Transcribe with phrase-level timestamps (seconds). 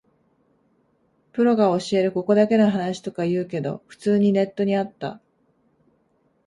[1.31, 5.21] プロが教えるここだけの話とか言うけど、普通にネットにあった